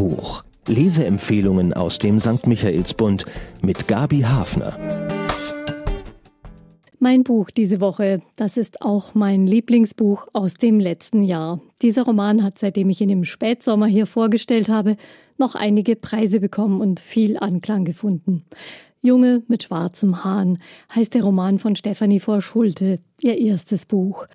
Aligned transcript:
Buch. 0.00 0.44
Leseempfehlungen 0.66 1.74
aus 1.74 1.98
dem 1.98 2.20
St. 2.20 2.46
Michaelsbund 2.46 3.26
mit 3.60 3.86
Gabi 3.86 4.20
Hafner. 4.22 4.78
Mein 6.98 7.22
Buch 7.22 7.50
diese 7.50 7.82
Woche, 7.82 8.22
das 8.36 8.56
ist 8.56 8.80
auch 8.80 9.14
mein 9.14 9.46
Lieblingsbuch 9.46 10.26
aus 10.32 10.54
dem 10.54 10.80
letzten 10.80 11.22
Jahr. 11.22 11.60
Dieser 11.82 12.04
Roman 12.04 12.42
hat, 12.42 12.58
seitdem 12.58 12.88
ich 12.88 13.02
ihn 13.02 13.10
im 13.10 13.24
Spätsommer 13.24 13.88
hier 13.88 14.06
vorgestellt 14.06 14.70
habe, 14.70 14.96
noch 15.36 15.54
einige 15.54 15.96
Preise 15.96 16.40
bekommen 16.40 16.80
und 16.80 16.98
viel 16.98 17.36
Anklang 17.36 17.84
gefunden. 17.84 18.46
Junge 19.02 19.42
mit 19.48 19.64
schwarzem 19.64 20.24
Hahn 20.24 20.60
heißt 20.94 21.12
der 21.12 21.24
Roman 21.24 21.58
von 21.58 21.76
Stefanie 21.76 22.20
Vorschulte, 22.20 23.00
ihr 23.20 23.36
erstes 23.36 23.84
Buch. 23.84 24.26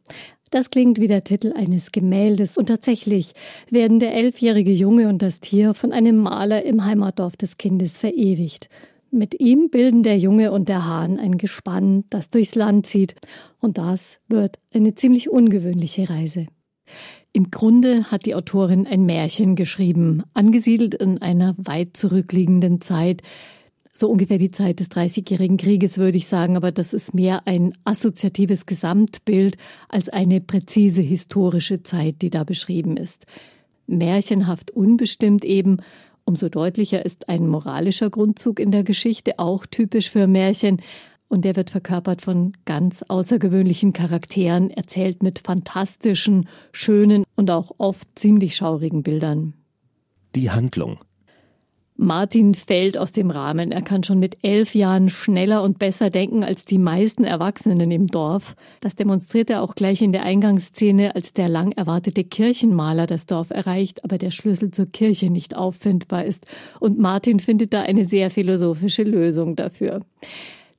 Das 0.55 0.69
klingt 0.69 1.01
wie 1.01 1.07
der 1.07 1.25
Titel 1.25 1.51
eines 1.53 1.91
Gemäldes 1.91 2.57
und 2.57 2.67
tatsächlich 2.67 3.33
werden 3.69 3.99
der 3.99 4.13
elfjährige 4.13 4.71
Junge 4.71 5.09
und 5.09 5.21
das 5.21 5.41
Tier 5.41 5.73
von 5.73 5.91
einem 5.91 6.15
Maler 6.15 6.63
im 6.63 6.85
Heimatdorf 6.85 7.35
des 7.35 7.57
Kindes 7.57 7.97
verewigt. 7.97 8.69
Mit 9.11 9.41
ihm 9.41 9.69
bilden 9.69 10.01
der 10.01 10.17
Junge 10.17 10.53
und 10.53 10.69
der 10.69 10.85
Hahn 10.85 11.19
ein 11.19 11.37
Gespann, 11.37 12.05
das 12.09 12.29
durchs 12.29 12.55
Land 12.55 12.85
zieht. 12.85 13.15
Und 13.59 13.77
das 13.77 14.15
wird 14.29 14.59
eine 14.73 14.95
ziemlich 14.95 15.29
ungewöhnliche 15.29 16.09
Reise. 16.09 16.47
Im 17.33 17.51
Grunde 17.51 18.09
hat 18.09 18.25
die 18.25 18.33
Autorin 18.33 18.87
ein 18.87 19.05
Märchen 19.05 19.57
geschrieben, 19.57 20.23
angesiedelt 20.33 20.95
in 20.95 21.21
einer 21.21 21.53
weit 21.57 21.97
zurückliegenden 21.97 22.79
Zeit, 22.79 23.23
so 23.97 24.09
ungefähr 24.09 24.37
die 24.37 24.51
Zeit 24.51 24.81
des 24.81 24.89
Dreißigjährigen 24.89 25.57
Krieges, 25.57 25.97
würde 25.97 26.17
ich 26.17 26.27
sagen, 26.27 26.57
aber 26.57 26.71
das 26.71 26.93
ist 26.93 27.13
mehr 27.13 27.47
ein 27.47 27.73
assoziatives 27.85 28.65
Gesamtbild 28.65 29.57
als 29.87 30.09
eine 30.09 30.41
präzise 30.41 31.01
historische 31.01 31.81
Zeit, 31.81 32.21
die 32.21 32.29
da 32.29 32.43
beschrieben 32.43 32.97
ist. 32.97 33.25
Märchenhaft 33.87 34.71
unbestimmt 34.71 35.45
eben, 35.45 35.77
umso 36.25 36.49
deutlicher 36.49 37.05
ist 37.05 37.29
ein 37.29 37.47
moralischer 37.47 38.09
Grundzug 38.09 38.59
in 38.59 38.71
der 38.71 38.83
Geschichte, 38.83 39.39
auch 39.39 39.65
typisch 39.65 40.09
für 40.09 40.27
Märchen, 40.27 40.81
und 41.27 41.43
der 41.43 41.55
wird 41.55 41.71
verkörpert 41.71 42.21
von 42.21 42.53
ganz 42.65 43.01
außergewöhnlichen 43.01 43.93
Charakteren, 43.93 44.69
erzählt 44.69 45.23
mit 45.23 45.39
fantastischen, 45.39 46.47
schönen 46.71 47.23
und 47.35 47.49
auch 47.49 47.71
oft 47.77 48.07
ziemlich 48.15 48.55
schaurigen 48.55 49.01
Bildern. 49.01 49.53
Die 50.35 50.51
Handlung 50.51 50.99
Martin 51.97 52.55
fällt 52.55 52.97
aus 52.97 53.13
dem 53.13 53.29
Rahmen. 53.29 53.71
Er 53.71 53.81
kann 53.81 54.03
schon 54.03 54.19
mit 54.19 54.37
elf 54.43 54.75
Jahren 54.75 55.07
schneller 55.09 55.63
und 55.63 55.79
besser 55.79 56.09
denken 56.09 56.43
als 56.43 56.65
die 56.65 56.77
meisten 56.77 57.23
Erwachsenen 57.23 57.89
im 57.89 58.07
Dorf. 58.07 58.57
Das 58.81 58.95
demonstriert 58.97 59.49
er 59.49 59.61
auch 59.61 59.75
gleich 59.75 60.01
in 60.01 60.11
der 60.11 60.23
Eingangsszene, 60.23 61.15
als 61.15 61.31
der 61.31 61.47
lang 61.47 61.71
erwartete 61.71 62.25
Kirchenmaler 62.25 63.07
das 63.07 63.27
Dorf 63.27 63.49
erreicht, 63.49 64.03
aber 64.03 64.17
der 64.17 64.31
Schlüssel 64.31 64.71
zur 64.71 64.87
Kirche 64.87 65.29
nicht 65.29 65.55
auffindbar 65.55 66.25
ist. 66.25 66.45
Und 66.81 66.99
Martin 66.99 67.39
findet 67.39 67.73
da 67.73 67.83
eine 67.83 68.03
sehr 68.03 68.29
philosophische 68.29 69.03
Lösung 69.03 69.55
dafür. 69.55 70.01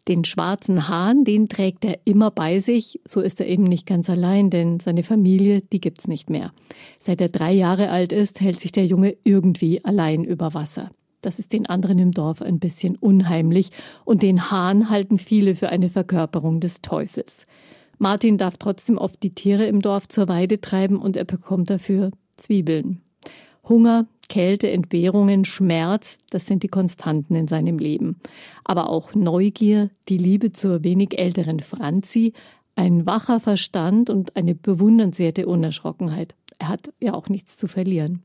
Den 0.09 0.25
schwarzen 0.25 0.87
Hahn, 0.87 1.25
den 1.25 1.48
trägt 1.48 1.84
er 1.87 1.98
immer 2.05 2.31
bei 2.31 2.61
sich. 2.61 3.00
So 3.09 3.22
ist 3.22 3.41
er 3.41 3.48
eben 3.48 3.64
nicht 3.64 3.87
ganz 3.87 4.11
allein, 4.11 4.50
denn 4.50 4.81
seine 4.81 5.03
Familie, 5.03 5.62
die 5.62 5.81
gibt's 5.81 6.09
nicht 6.09 6.28
mehr. 6.28 6.53
Seit 7.00 7.22
er 7.22 7.31
drei 7.31 7.53
Jahre 7.53 7.89
alt 7.89 8.12
ist, 8.12 8.42
hält 8.42 8.61
sich 8.61 8.70
der 8.70 8.84
Junge 8.84 9.17
irgendwie 9.25 9.83
allein 9.83 10.22
über 10.22 10.53
Wasser. 10.53 10.91
Das 11.27 11.41
ist 11.41 11.53
den 11.53 11.67
anderen 11.67 11.99
im 11.99 12.13
Dorf 12.13 12.41
ein 12.41 12.61
bisschen 12.61 12.95
unheimlich 12.95 13.73
und 14.05 14.23
den 14.23 14.49
Hahn 14.53 14.91
halten 14.91 15.19
viele 15.19 15.57
für 15.57 15.71
eine 15.71 15.89
Verkörperung 15.89 16.61
des 16.61 16.83
Teufels. 16.83 17.49
Martin 17.99 18.39
darf 18.39 18.59
trotzdem 18.59 18.97
oft 18.97 19.21
die 19.25 19.35
Tiere 19.35 19.67
im 19.67 19.83
Dorf 19.83 20.07
zur 20.07 20.29
Weide 20.29 20.61
treiben 20.61 21.01
und 21.01 21.17
er 21.17 21.25
bekommt 21.25 21.69
dafür 21.69 22.13
Zwiebeln. 22.37 23.01
Hunger, 23.69 24.07
Kälte, 24.29 24.71
Entbehrungen, 24.71 25.45
Schmerz, 25.45 26.19
das 26.31 26.47
sind 26.47 26.63
die 26.63 26.69
Konstanten 26.69 27.34
in 27.34 27.49
seinem 27.49 27.79
Leben. 27.79 28.21
Aber 28.62 28.89
auch 28.89 29.12
Neugier, 29.17 29.91
die 30.09 30.19
Liebe 30.19 30.53
zur 30.53 30.84
wenig 30.84 31.19
älteren 31.19 31.59
Franzi, 31.59 32.34
ein 32.77 33.05
wacher 33.05 33.41
Verstand 33.41 34.11
und 34.11 34.37
eine 34.37 34.55
bewundernswerte 34.55 35.49
Unerschrockenheit. 35.49 36.37
Er 36.61 36.69
hat 36.69 36.93
ja 37.00 37.15
auch 37.15 37.29
nichts 37.29 37.56
zu 37.56 37.67
verlieren. 37.67 38.23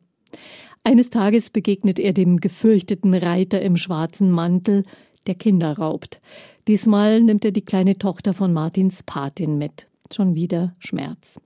Eines 0.83 1.11
Tages 1.11 1.51
begegnet 1.51 1.99
er 1.99 2.11
dem 2.11 2.39
gefürchteten 2.39 3.13
Reiter 3.13 3.61
im 3.61 3.77
schwarzen 3.77 4.31
Mantel, 4.31 4.83
der 5.27 5.35
Kinder 5.35 5.77
raubt. 5.77 6.21
Diesmal 6.67 7.21
nimmt 7.21 7.45
er 7.45 7.51
die 7.51 7.61
kleine 7.61 7.97
Tochter 7.99 8.33
von 8.33 8.51
Martins 8.51 9.03
Patin 9.03 9.59
mit. 9.59 9.87
Schon 10.11 10.35
wieder 10.35 10.75
Schmerz. 10.79 11.39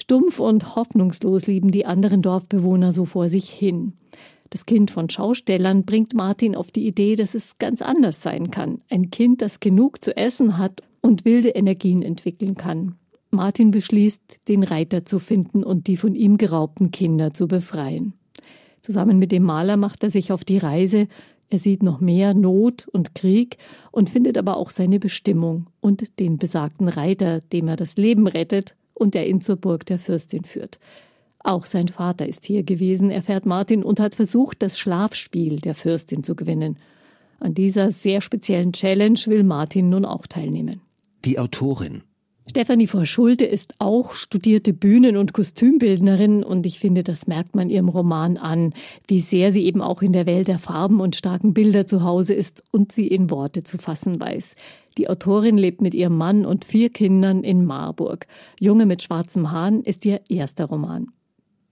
Stumpf 0.00 0.40
und 0.40 0.76
hoffnungslos 0.76 1.46
lieben 1.46 1.70
die 1.70 1.86
anderen 1.86 2.20
Dorfbewohner 2.20 2.92
so 2.92 3.06
vor 3.06 3.28
sich 3.28 3.48
hin. 3.48 3.94
Das 4.50 4.66
Kind 4.66 4.90
von 4.90 5.08
Schaustellern 5.08 5.84
bringt 5.84 6.14
Martin 6.14 6.54
auf 6.54 6.70
die 6.70 6.86
Idee, 6.86 7.16
dass 7.16 7.34
es 7.34 7.58
ganz 7.58 7.80
anders 7.82 8.22
sein 8.22 8.50
kann. 8.50 8.82
Ein 8.90 9.10
Kind, 9.10 9.42
das 9.42 9.58
genug 9.58 10.04
zu 10.04 10.16
essen 10.16 10.58
hat 10.58 10.82
und 11.00 11.24
wilde 11.24 11.48
Energien 11.48 12.02
entwickeln 12.02 12.54
kann. 12.54 12.94
Martin 13.30 13.70
beschließt, 13.70 14.20
den 14.48 14.62
Reiter 14.62 15.04
zu 15.04 15.18
finden 15.18 15.64
und 15.64 15.86
die 15.88 15.96
von 15.96 16.14
ihm 16.14 16.36
geraubten 16.36 16.90
Kinder 16.90 17.34
zu 17.34 17.48
befreien. 17.48 18.12
Zusammen 18.86 19.18
mit 19.18 19.32
dem 19.32 19.42
Maler 19.42 19.76
macht 19.76 20.04
er 20.04 20.10
sich 20.10 20.30
auf 20.30 20.44
die 20.44 20.58
Reise. 20.58 21.08
Er 21.50 21.58
sieht 21.58 21.82
noch 21.82 22.00
mehr 22.00 22.34
Not 22.34 22.86
und 22.86 23.16
Krieg 23.16 23.58
und 23.90 24.08
findet 24.08 24.38
aber 24.38 24.56
auch 24.56 24.70
seine 24.70 25.00
Bestimmung 25.00 25.66
und 25.80 26.20
den 26.20 26.38
besagten 26.38 26.86
Reiter, 26.86 27.40
dem 27.40 27.66
er 27.66 27.74
das 27.74 27.96
Leben 27.96 28.28
rettet 28.28 28.76
und 28.94 29.14
der 29.14 29.28
ihn 29.28 29.40
zur 29.40 29.56
Burg 29.56 29.86
der 29.86 29.98
Fürstin 29.98 30.44
führt. 30.44 30.78
Auch 31.40 31.66
sein 31.66 31.88
Vater 31.88 32.28
ist 32.28 32.46
hier 32.46 32.62
gewesen, 32.62 33.10
erfährt 33.10 33.44
Martin, 33.44 33.82
und 33.82 33.98
hat 33.98 34.14
versucht, 34.14 34.62
das 34.62 34.78
Schlafspiel 34.78 35.58
der 35.58 35.74
Fürstin 35.74 36.22
zu 36.22 36.36
gewinnen. 36.36 36.78
An 37.40 37.54
dieser 37.54 37.90
sehr 37.90 38.20
speziellen 38.20 38.72
Challenge 38.72 39.18
will 39.26 39.42
Martin 39.42 39.88
nun 39.88 40.04
auch 40.04 40.28
teilnehmen. 40.28 40.80
Die 41.24 41.40
Autorin 41.40 42.04
Stefanie 42.48 42.86
Vorschulte 42.86 43.44
ist 43.44 43.74
auch 43.80 44.14
studierte 44.14 44.72
Bühnen- 44.72 45.16
und 45.16 45.32
Kostümbildnerin 45.32 46.44
und 46.44 46.64
ich 46.64 46.78
finde, 46.78 47.02
das 47.02 47.26
merkt 47.26 47.56
man 47.56 47.70
ihrem 47.70 47.88
Roman 47.88 48.36
an, 48.36 48.72
wie 49.08 49.18
sehr 49.18 49.50
sie 49.50 49.64
eben 49.64 49.82
auch 49.82 50.00
in 50.00 50.12
der 50.12 50.26
Welt 50.26 50.46
der 50.46 50.60
Farben 50.60 51.00
und 51.00 51.16
starken 51.16 51.54
Bilder 51.54 51.88
zu 51.88 52.04
Hause 52.04 52.34
ist 52.34 52.62
und 52.70 52.92
sie 52.92 53.08
in 53.08 53.30
Worte 53.30 53.64
zu 53.64 53.78
fassen 53.78 54.20
weiß. 54.20 54.54
Die 54.96 55.10
Autorin 55.10 55.58
lebt 55.58 55.82
mit 55.82 55.94
ihrem 55.94 56.16
Mann 56.16 56.46
und 56.46 56.64
vier 56.64 56.90
Kindern 56.90 57.42
in 57.42 57.64
Marburg. 57.64 58.26
Junge 58.60 58.86
mit 58.86 59.02
schwarzem 59.02 59.50
Hahn 59.50 59.82
ist 59.82 60.06
ihr 60.06 60.20
erster 60.28 60.66
Roman. 60.66 61.08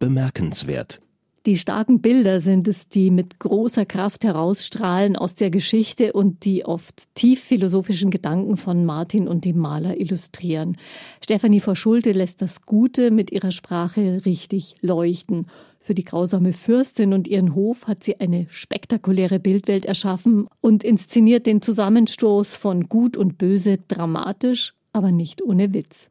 Bemerkenswert. 0.01 1.01
Die 1.47 1.59
starken 1.59 2.01
Bilder 2.01 2.41
sind 2.41 2.69
es, 2.69 2.89
die 2.89 3.11
mit 3.11 3.39
großer 3.39 3.85
Kraft 3.85 4.25
herausstrahlen 4.25 5.15
aus 5.15 5.35
der 5.35 5.51
Geschichte 5.51 6.15
und 6.15 6.47
die 6.47 6.65
oft 6.65 7.15
tief 7.15 7.43
philosophischen 7.45 8.11
Gedanken 8.11 8.57
von 8.57 8.87
Martin 8.87 9.29
und 9.29 9.45
dem 9.45 9.59
Maler 9.59 10.01
illustrieren. 10.01 10.79
Stefanie 11.23 11.61
Verschulte 11.61 12.13
lässt 12.13 12.41
das 12.41 12.63
Gute 12.63 13.11
mit 13.11 13.31
ihrer 13.31 13.53
Sprache 13.53 14.23
richtig 14.25 14.77
leuchten. 14.81 15.47
Für 15.81 15.95
die 15.95 16.05
grausame 16.05 16.55
Fürstin 16.55 17.13
und 17.13 17.29
ihren 17.29 17.55
Hof 17.55 17.87
hat 17.87 18.05
sie 18.05 18.19
eine 18.21 18.47
spektakuläre 18.49 19.39
Bildwelt 19.39 19.85
erschaffen 19.85 20.49
und 20.63 20.83
inszeniert 20.83 21.45
den 21.45 21.61
Zusammenstoß 21.61 22.55
von 22.55 22.85
Gut 22.85 23.19
und 23.19 23.37
Böse 23.37 23.77
dramatisch, 23.87 24.73
aber 24.95 25.13
nicht 25.13 25.43
ohne 25.43 25.75
Witz. 25.75 26.09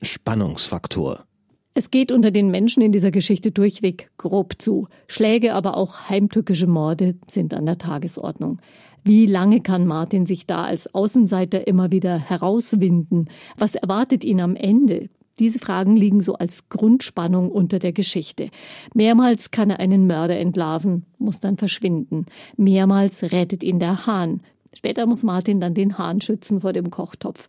Spannungsfaktor. 0.00 1.26
Es 1.72 1.92
geht 1.92 2.10
unter 2.10 2.32
den 2.32 2.50
Menschen 2.50 2.82
in 2.82 2.90
dieser 2.90 3.12
Geschichte 3.12 3.52
durchweg 3.52 4.10
grob 4.16 4.54
zu. 4.58 4.88
Schläge, 5.06 5.54
aber 5.54 5.76
auch 5.76 6.08
heimtückische 6.08 6.66
Morde 6.66 7.14
sind 7.30 7.54
an 7.54 7.64
der 7.66 7.78
Tagesordnung. 7.78 8.58
Wie 9.04 9.26
lange 9.26 9.60
kann 9.60 9.86
Martin 9.86 10.26
sich 10.26 10.46
da 10.46 10.64
als 10.64 10.92
Außenseiter 10.94 11.66
immer 11.66 11.92
wieder 11.92 12.18
herauswinden? 12.18 13.30
Was 13.56 13.76
erwartet 13.76 14.24
ihn 14.24 14.40
am 14.40 14.56
Ende? 14.56 15.08
Diese 15.38 15.58
Fragen 15.58 15.96
liegen 15.96 16.20
so 16.20 16.34
als 16.34 16.68
Grundspannung 16.68 17.50
unter 17.50 17.78
der 17.78 17.92
Geschichte. 17.92 18.50
Mehrmals 18.92 19.50
kann 19.50 19.70
er 19.70 19.80
einen 19.80 20.06
Mörder 20.06 20.38
entlarven, 20.38 21.06
muss 21.18 21.40
dann 21.40 21.56
verschwinden. 21.56 22.26
Mehrmals 22.56 23.22
rettet 23.22 23.62
ihn 23.64 23.78
der 23.78 24.06
Hahn. 24.06 24.42
Später 24.74 25.06
muss 25.06 25.22
Martin 25.22 25.60
dann 25.60 25.72
den 25.72 25.96
Hahn 25.96 26.20
schützen 26.20 26.60
vor 26.60 26.72
dem 26.72 26.90
Kochtopf. 26.90 27.48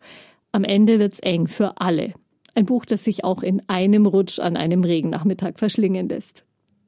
Am 0.54 0.64
Ende 0.64 1.00
wird's 1.00 1.20
eng 1.20 1.48
für 1.48 1.82
alle. 1.82 2.14
Ein 2.54 2.66
Buch, 2.66 2.86
das 2.86 3.04
sich 3.04 3.24
auch 3.24 3.44
in 3.44 3.62
einem 3.68 4.06
Rutsch 4.06 4.40
an 4.40 4.58
einem 4.58 4.84
Regennachmittag 4.84 5.54
verschlingen 5.58 6.10
lässt. 6.10 6.46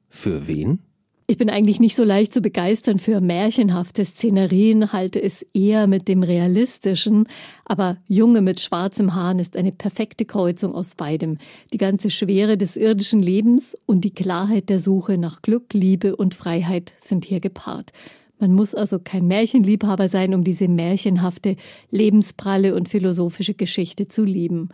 Für 0.08 0.46
wen? 0.46 0.80
Ich 1.26 1.38
bin 1.38 1.48
eigentlich 1.48 1.80
nicht 1.80 1.96
so 1.96 2.04
leicht 2.04 2.34
zu 2.34 2.42
begeistern 2.42 2.98
für 2.98 3.22
märchenhafte 3.22 4.04
Szenerien, 4.04 4.92
halte 4.92 5.22
es 5.22 5.40
eher 5.54 5.86
mit 5.86 6.06
dem 6.06 6.22
Realistischen, 6.22 7.28
aber 7.64 7.96
Junge 8.08 8.42
mit 8.42 8.60
schwarzem 8.60 9.14
Hahn 9.14 9.38
ist 9.38 9.56
eine 9.56 9.72
perfekte 9.72 10.26
Kreuzung 10.26 10.74
aus 10.74 10.94
beidem. 10.94 11.38
Die 11.72 11.78
ganze 11.78 12.10
Schwere 12.10 12.58
des 12.58 12.76
irdischen 12.76 13.22
Lebens 13.22 13.74
und 13.86 14.02
die 14.02 14.12
Klarheit 14.12 14.68
der 14.68 14.80
Suche 14.80 15.16
nach 15.16 15.40
Glück, 15.40 15.72
Liebe 15.72 16.14
und 16.14 16.34
Freiheit 16.34 16.92
sind 17.02 17.24
hier 17.24 17.40
gepaart. 17.40 17.92
Man 18.38 18.52
muss 18.52 18.74
also 18.74 18.98
kein 18.98 19.26
Märchenliebhaber 19.26 20.10
sein, 20.10 20.34
um 20.34 20.44
diese 20.44 20.68
märchenhafte, 20.68 21.56
lebenspralle 21.90 22.74
und 22.74 22.90
philosophische 22.90 23.54
Geschichte 23.54 24.08
zu 24.08 24.24
lieben. 24.24 24.68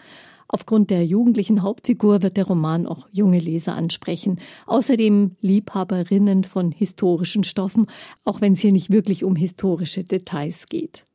Aufgrund 0.52 0.90
der 0.90 1.06
jugendlichen 1.06 1.62
Hauptfigur 1.62 2.22
wird 2.22 2.36
der 2.36 2.44
Roman 2.44 2.84
auch 2.84 3.08
junge 3.12 3.38
Leser 3.38 3.74
ansprechen. 3.74 4.40
Außerdem 4.66 5.36
Liebhaberinnen 5.40 6.42
von 6.42 6.72
historischen 6.72 7.44
Stoffen, 7.44 7.86
auch 8.24 8.40
wenn 8.40 8.54
es 8.54 8.60
hier 8.60 8.72
nicht 8.72 8.90
wirklich 8.90 9.22
um 9.22 9.36
historische 9.36 10.02
Details 10.02 10.66
geht. 10.68 11.06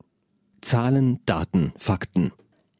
Zahlen, 0.61 1.19
Daten, 1.25 1.73
Fakten. 1.77 2.31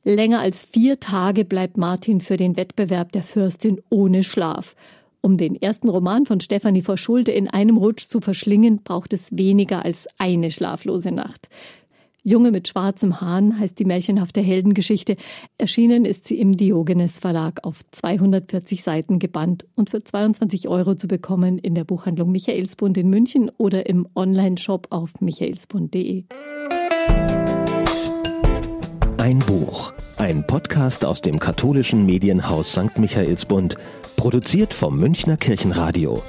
Länger 0.06 0.40
als 0.40 0.66
vier 0.66 1.02
Tage 1.02 1.44
bleibt 1.44 1.76
Martin 1.76 2.22
für 2.22 2.38
den 2.38 2.56
Wettbewerb 2.56 3.12
der 3.12 3.24
Fürstin 3.24 3.82
ohne 3.90 4.24
Schlaf. 4.24 4.76
Um 5.20 5.36
den 5.36 5.62
ersten 5.62 5.90
Roman 5.90 6.26
von 6.26 6.40
Stefanie 6.40 6.84
Verschulde 6.84 7.32
in 7.32 7.50
einem 7.50 7.76
Rutsch 7.76 8.08
zu 8.08 8.22
verschlingen, 8.22 8.82
braucht 8.84 9.12
es 9.12 9.36
weniger 9.36 9.84
als 9.84 10.08
eine 10.20 10.52
schlaflose 10.52 11.12
Nacht. 11.12 11.50
Junge 12.28 12.50
mit 12.50 12.68
schwarzem 12.68 13.22
Hahn 13.22 13.60
heißt 13.60 13.78
die 13.78 13.86
märchenhafte 13.86 14.42
Heldengeschichte. 14.42 15.16
Erschienen 15.60 16.06
ist 16.06 16.28
sie 16.28 16.40
im 16.40 16.58
Diogenes 16.58 17.20
Verlag 17.20 17.60
auf 17.64 17.82
240 17.92 18.82
Seiten 18.82 19.20
gebannt 19.20 19.68
und 19.76 19.92
für 19.92 20.04
22 20.04 20.68
Euro 20.68 20.96
zu 20.96 21.08
bekommen 21.08 21.60
in 21.60 21.76
der 21.76 21.84
Buchhandlung 21.84 22.32
Michaelsbund 22.32 22.98
in 22.98 23.12
München 23.12 23.52
oder 23.60 23.88
im 23.88 24.08
Online-Shop 24.16 24.88
auf 24.90 25.22
michaelsbund.de. 25.22 26.24
Ein 29.18 29.40
Buch, 29.40 29.94
ein 30.18 30.48
Podcast 30.48 31.06
aus 31.06 31.22
dem 31.22 31.38
katholischen 31.38 32.08
Medienhaus 32.08 32.72
St. 32.72 32.98
Michaelsbund, 32.98 33.76
produziert 34.18 34.74
vom 34.74 34.98
Münchner 34.98 35.38
Kirchenradio. 35.38 36.24